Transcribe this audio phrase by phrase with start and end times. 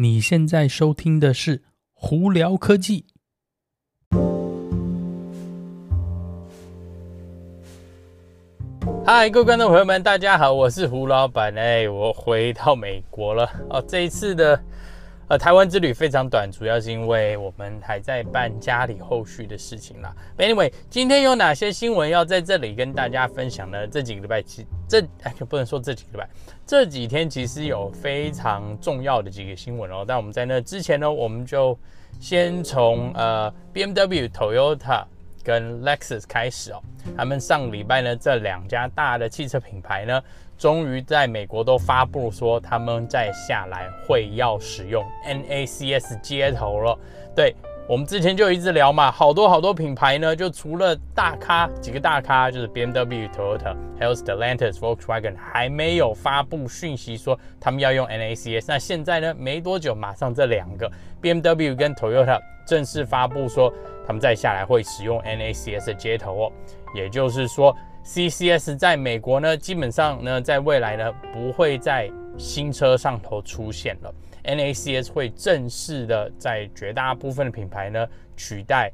[0.00, 1.58] 你现在收听的是
[1.92, 3.04] 《胡聊科技》。
[9.04, 11.52] 嗨，各位观众朋友们，大家好，我是胡老板。
[11.58, 13.84] 哎，我回到美国了哦。
[13.88, 14.62] 这一次的
[15.28, 20.14] 呃台湾之旅非常短，主要是因为我们还在办家里后续的事情啦。
[20.38, 23.86] Anyway，今天有哪些新闻要在这里跟大家分享呢？
[23.86, 26.28] 这几个礼拜其这哎，不能说这几个礼拜。
[26.66, 31.78] 这几天其实有非常重要的几个新闻哦，但我们在那之前呢，我们就
[32.20, 35.04] 先从呃 BMW、Toyota
[35.44, 36.80] 跟 Lexus 开始哦。
[37.16, 40.22] 他们上礼拜呢，这两家大的汽车品牌呢，
[40.58, 46.98] 终于在美国都发布说他们在下来会要使用 NACS 接头了。
[47.34, 47.54] 对。
[47.88, 58.66] 我们之前就一直聊嘛，好多好多品牌呢，就除了大咖几个大咖，就是 BMW、Toyota，还有 Stellantis、Volkswagen，还没有发布讯息说他们要用 NACS。
[58.68, 60.86] 那现在呢，没多久，马上这两个
[61.22, 63.72] BMW 跟 Toyota 正式发布说
[64.06, 66.52] 他们再下来会使用 NACS 接头哦，
[66.94, 67.74] 也就是说
[68.08, 74.14] CCS 在美国呢，基本上呢，在未来呢，不会在新车上头出现了。
[74.44, 78.90] NACS 会正式的在绝大部分的品牌呢取代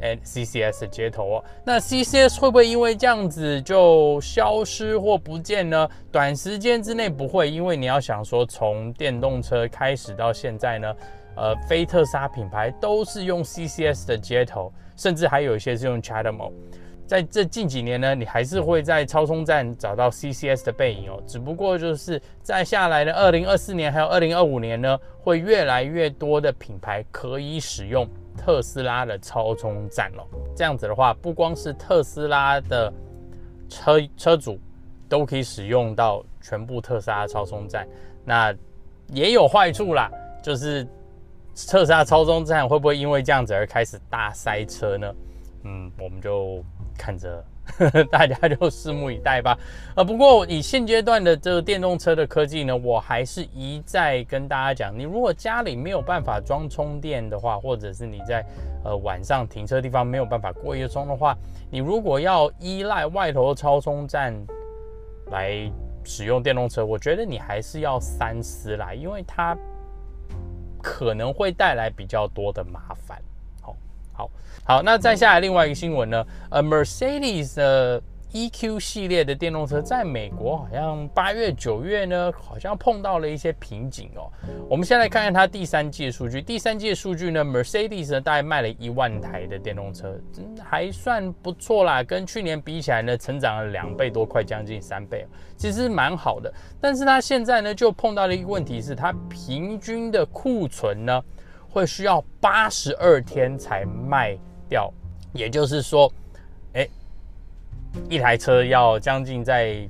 [0.00, 1.44] NCCS 的接头哦。
[1.64, 5.88] 那 CCS 会不会因为这样子就消失或不见呢？
[6.12, 10.94] 短时间之内不会，因为你要想说，从电动车开始到现在呢，
[11.34, 16.52] 呃，非特斯拉品牌都是用 CCS 的接头，甚至还有一些是用 CHAdeMO。
[17.08, 21.18] 在这近几年呢，你还是会在超充站找到 CCS 的背影哦。
[21.26, 28.06] 只不过就是在下来的二零二四年还有二零二五年呢，会越来越多的品牌可以使用
[28.36, 30.22] 特斯拉的超充站哦。
[30.54, 32.92] 这样子的话，不光是特斯拉的
[33.70, 34.60] 车车主
[35.08, 37.88] 都可以使用到全部特斯拉超充站，
[38.22, 38.54] 那
[39.14, 40.10] 也有坏处啦，
[40.42, 40.86] 就是
[41.70, 45.14] 特斯拉超充站会不会因为这样子而开始大塞车呢？
[45.64, 46.62] 嗯，我们就。
[46.98, 47.42] 看着，
[48.10, 49.56] 大家就拭目以待吧。
[49.94, 58.44] 呃，不过以现阶段的这个电动车的科技呢，我还是一再跟大家讲，你如果家里没有办法装充电的话，或者是你在
[58.84, 61.36] 呃晚上停车地方没有办法过夜充的话，
[61.70, 64.34] 你如果要依赖外头的超充站
[65.30, 65.70] 来
[66.04, 69.56] 使用电动车，我觉得你还是要三思啦，因为它
[70.82, 73.20] 可能会带来比较多的麻烦。
[74.68, 76.22] 好，那再下来另外一个新闻呢？
[76.50, 78.02] 呃，Mercedes 的
[78.34, 84.30] EQ 系列的电动车在美国好像八月、九月呢，好像碰到了一些瓶颈哦。
[84.68, 86.42] 我们先来看看它第三季的数据。
[86.42, 92.02] 第三季的数据呢，Mercedes 呢大概卖了一万台的电动车，真还算不错啦。
[92.02, 96.52] 跟去年比起来呢，成长了两倍多，快将近三倍，其实蛮好的。
[96.78, 101.22] 但是它现在呢，就碰到了一个问题，是它平均的库存呢。
[101.70, 104.36] 会需要八十二天才卖
[104.68, 104.92] 掉，
[105.32, 106.12] 也就是说，
[106.74, 106.88] 哎，
[108.08, 109.88] 一台车要将近在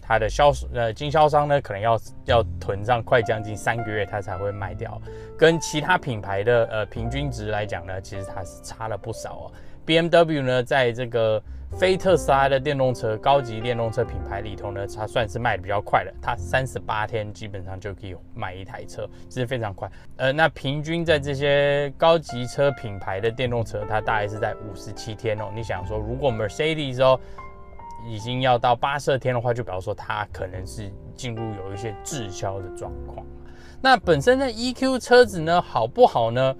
[0.00, 5.00] 它的销售呃经销商呢，可能要要囤上快将近三个月，它才会卖掉。
[5.38, 9.52] 跟其他品牌的呃平均值来讲呢，其实它是差了不少哦。
[9.86, 11.42] BMW 呢，在这个
[11.78, 19.90] 非特斯拉的电动车、高级电动车品牌里头呢，它算是卖的比较快的，它三十八天基本上就可以卖一台车，这是非常快。
[20.16, 25.44] 呃，那平均在这些高级车品牌的电动车，它大概是在五十七天哦。
[25.54, 27.18] 你想说，如果 Mercedes 哦
[28.06, 33.24] 已经要到八十二天的话，就表示说它可能是进入有一些滞销的状况。
[33.80, 36.54] 那本身的 EQ 车子呢，好不好呢？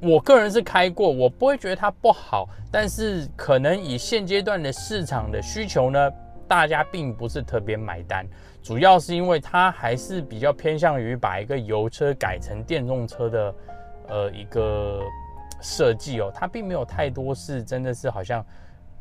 [0.00, 6.10] 我个人是开过，我不会觉得它不好，但是可能以现阶段的市场的需求呢，
[6.46, 8.26] 大家并不是特别买单，
[8.62, 13.54] 主要是因为它还是比较偏向于把一个油车改成电动车的，
[14.08, 15.00] 呃，一个
[15.60, 18.44] 设计哦，它并没有太多是真的是好像。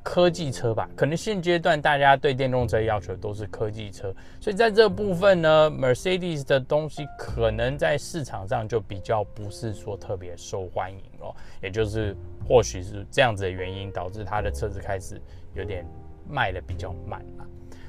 [0.06, 12.16] 科技车吧，可能现阶段大家对电动车要求都是科技车，所以在这部分呢，Mercedes 的东西可能在市场上就比较不是说特别受欢迎哦，也就是
[12.48, 15.20] 或许是这样子的原因导致它的车子开始
[15.56, 15.84] 有点
[16.30, 17.46] 卖得比较慢了。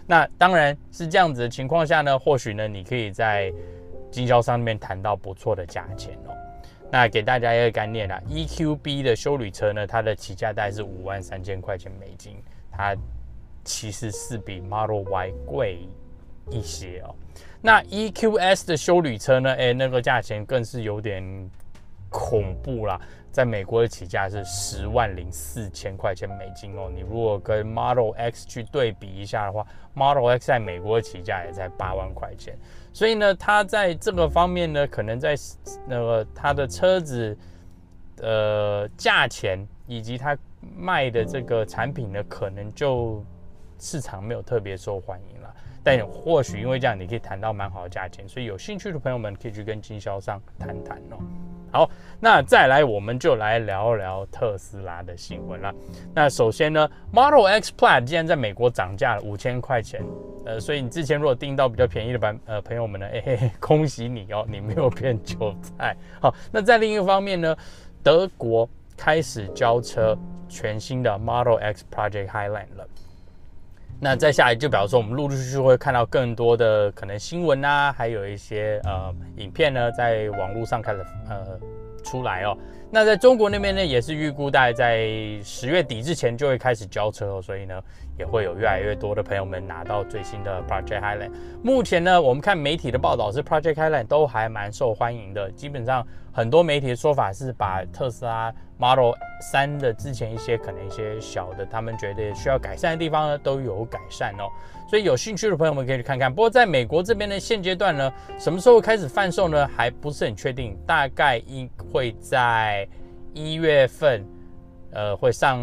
[0.06, 3.52] 那当然是这样子的情况下呢，或许呢你可以在
[4.10, 6.32] 经销商那边谈到不错的价钱哦。
[6.90, 12.36] 那给大家一个概念啦，EQB 的修旅车呢，它的起价大概是五万三千块钱美金，
[12.70, 12.96] 它
[13.64, 15.88] 其实是比 Model Y 贵
[16.50, 17.14] 一些哦。
[17.60, 21.50] 那 EQS 的修旅车呢，哎，那个价钱更是有点
[22.08, 23.00] 恐怖啦，
[23.30, 26.90] 在美国的起价是十万零四千块钱美金哦。
[26.94, 32.56] 你如果跟 Model X 去对比一下的话，Model X 在美国的起价也在八万块钱。
[32.92, 35.34] 所以呢，它在这个方面呢，可能在
[35.86, 37.36] 那个它的车子
[38.22, 40.36] 呃价钱以及它
[40.74, 43.22] 卖的这个产品呢，可能就
[43.78, 45.54] 市场没有特别受欢迎了。
[45.84, 51.18] 但或许因为这样，你可以谈到蛮好的价钱，所以有兴趣的朋友们可以去跟经销商谈谈哦。
[51.72, 51.90] 好，
[52.20, 55.74] 那再来我们就来聊聊特斯拉的新闻了。
[56.14, 60.02] 那首先呢，Model X Plaid 竟然在美国涨价了五千块钱，
[60.46, 65.94] 呃，所以你之前如果订到比较便宜的版，呃，朋友们呢，哎 嘿嘿，恭喜你哦，你没有变韭菜。
[66.20, 67.54] 好，那在另一方面呢，
[68.02, 70.16] 德国开始交车
[70.48, 72.88] 全新的 Model X Project Highland 了。
[73.98, 81.58] 那再下来就表示说，我们陆陆续续会看到更多的可能新闻啊，还有一些呃影片呢，在网络上开始呃
[82.04, 82.56] 出来哦。
[82.90, 85.08] 那在中国那边呢，也是预估大概在
[85.42, 87.82] 十月底之前就会开始交车哦，所以呢，
[88.16, 91.32] 也会有越来越多的朋友们拿到最新的 Project Highland。
[91.62, 99.12] 目前呢，我们看媒体的报道是 Project Highland 都还蛮受欢迎的，基本上很多媒体的说法是把特斯拉 Model
[99.52, 104.48] 3的之前一些可能一些小的他们觉得需要改善的地方呢，都有改善哦。
[104.88, 106.32] 所以有兴趣的朋友们可以去看看。
[106.32, 109.68] 不过在美国这边呢，现阶段呢，什么时候开始贩售呢？
[109.76, 112.85] 还不是很确定，大概应会在
[113.36, 114.26] 一月份，
[114.92, 115.60] 呃，会上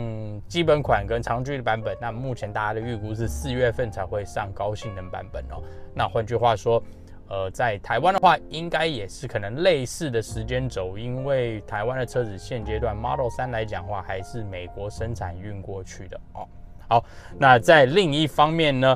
[0.48, 1.98] 基本款跟长距离版本。
[2.00, 5.60] 那目前大家的预估是四月份才会上高性能版本哦。
[5.96, 6.82] 那换句话说，
[7.28, 16.48] 呃，在台湾的话，应该也是可能类似的时间轴，因为台湾的车子现阶段 Model 3来讲的话，还是美国生产运过去的哦。
[16.88, 17.04] 好，
[17.40, 18.96] 那在另一方面呢？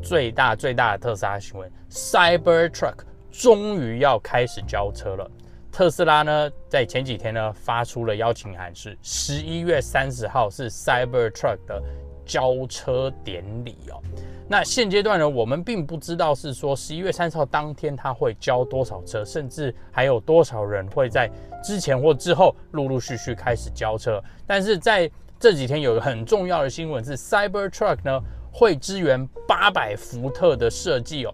[0.00, 2.98] 最大最大的特斯拉新闻，Cybertruck
[3.30, 5.30] 终于要开始交车了。
[5.72, 11.82] 特斯拉呢，在前几天呢发出了邀请函，是十一月三十号是 Cybertruck 的
[12.24, 14.00] 交车典礼哦。
[14.48, 21.30] 那现阶段呢，我们并不知道是说十一月三十号当天他会交多少车，甚至还有多少人会在
[21.62, 24.22] 之前或之后陆陆续续开始交车。
[24.46, 28.20] 但是在这几天有个很重要的新闻是，Cybertruck 呢。
[28.52, 31.32] 会支援八百伏特的设计哦，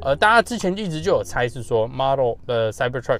[0.00, 3.18] 呃，大家之前一直就有猜是说 Model 的 Cybertruck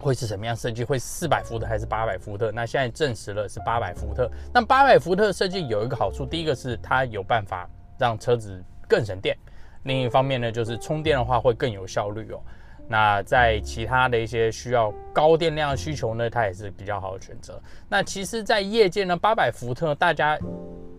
[0.00, 2.50] 会是什么样设计，会四百伏特还是八百伏特？
[2.50, 4.30] 那现在证实了是八百伏特。
[4.52, 7.68] 那八百伏特设计有一个好处，第一个是它有办法
[7.98, 9.36] 让车子更省电，
[9.82, 12.40] 另一方面呢，就是充电的话会更有效率哦。
[12.88, 17.62] 那在其他的一些需要高电量需求呢，它也是比较好的选择。
[17.88, 20.36] 那其实，在业界呢，八百伏特大家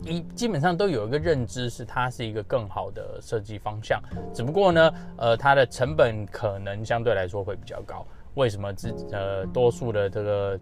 [0.05, 4.01] 一基本上都有一个认知，是它是一个更好的设计方向。
[4.33, 8.05] 只不过呢，呃，它的成本可能相对来说会比较高。
[8.35, 8.73] 为什么？
[8.73, 10.59] 这呃，多数的这个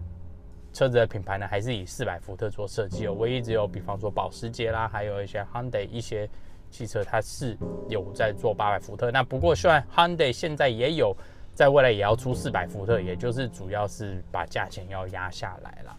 [0.74, 3.14] 车子的品牌呢，还是以四百伏特做设计哦。
[3.14, 6.30] 唯一只有，比方说保时捷啦，还有一些 Hyundai 一些。
[6.72, 7.58] 汽车它是
[7.88, 11.18] 有在做八百伏特，那不过虽然 Hyundai 现在也有，
[11.56, 15.98] 在未来也要出四百伏特，也就是主要是把价钱要压下来了。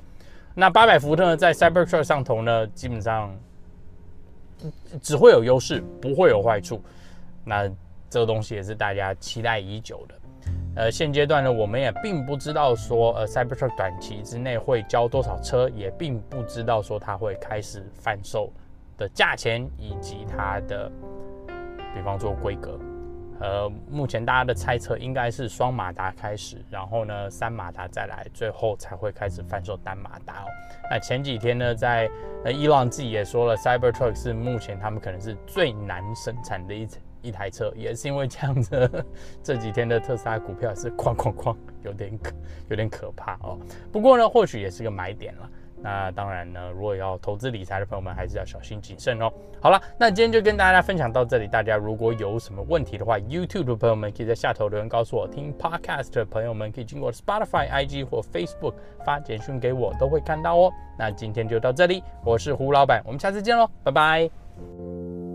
[0.54, 3.36] 那八百伏特呢，在 Cybertruck 上头呢，基本上
[5.02, 6.80] 只会有优势，不会有坏处。
[7.44, 7.68] 那
[8.08, 10.14] 这个东西也是大家期待已久的。
[10.76, 18.52] 呃，现阶段呢，我们也并不知道说，呃，Cybertruck 短期之内会交多少车，也并不知道说它会开始贩售。
[18.96, 20.92] 的价钱以及它的，
[21.94, 22.78] 比方说规格，
[23.40, 30.46] 呃，目前大家的猜测应该是双马达开始，然后呢三马达再来，最后才会开始贩售单马达哦。
[30.90, 32.10] 那前几天呢，在
[32.44, 36.86] 呃伊朗自己也说了，Cybertruck 是目前他们可能是最难生产的一
[37.22, 39.04] 一台车，也是因为这样子，
[39.42, 42.32] 这几天的特斯拉股票是哐哐哐，有点可
[42.68, 43.58] 有点可怕哦。
[43.92, 45.50] 不过呢，或许也是个买点了。
[45.82, 49.32] 那当然呢，如果要投资理财的朋友们，还是要小心谨慎哦。
[49.62, 51.48] 好了，那今天就跟大家分享到这里。
[51.48, 58.74] 大家如果有什么问题的话，YouTube 的朋友们可以在下头留言告诉我；听 Podcast 的朋友们可以经过 Spotify、IG 或 Facebook
[59.06, 60.70] 发简讯给我，都会看到哦。
[60.98, 65.29] 那今天就到这里，我是胡老板，我们下次见喽，拜拜。